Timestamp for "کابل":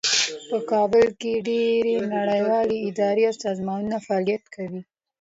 0.71-1.05